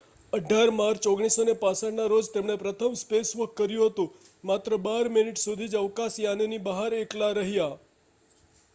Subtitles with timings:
[0.33, 4.09] "18 March 1965ના રોજ તેમણે પ્રથમ "સ્પેસવોક" કર્યું હતું.
[4.43, 7.73] માત્ર બાર મિનિટ સુધી જ અવકાશયાનની બહાર એકલા રહ્યા.